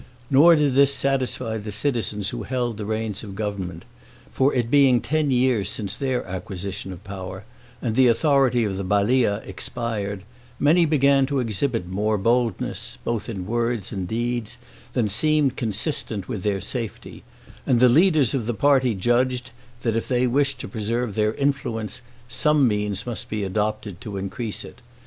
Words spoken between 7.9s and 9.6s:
the authority of the Balia